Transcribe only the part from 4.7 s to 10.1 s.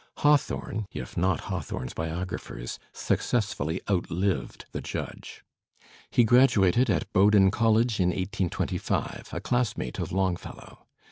the judge. He graduated at Bowdoin College in 1825, a classmate